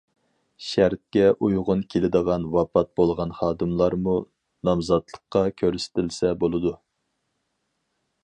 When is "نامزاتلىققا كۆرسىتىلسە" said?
4.69-6.35